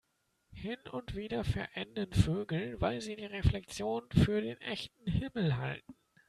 [0.55, 5.93] Hin und wieder verenden Vögel, weil sie die Reflexion für den echten Himmel halten.